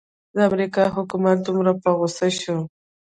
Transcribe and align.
د 0.35 0.37
امریکا 0.49 0.83
حکومت 0.95 1.37
دومره 1.41 1.71
په 1.81 1.89
غوسه 1.97 2.27
شو. 2.41 2.57